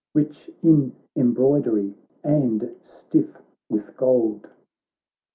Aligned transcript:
Rich 0.15 0.49
in 0.63 0.95
embroidery 1.15 1.93
and 2.23 2.75
stiff 2.81 3.39
with 3.69 3.95
gold. 3.95 4.49